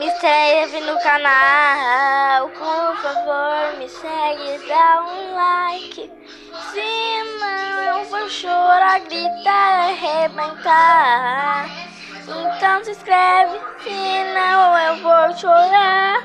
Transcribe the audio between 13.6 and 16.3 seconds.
senão eu vou chorar.